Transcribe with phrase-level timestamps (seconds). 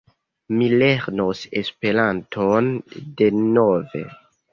[0.59, 2.71] Mi lernos Esperanton
[3.21, 4.03] denove.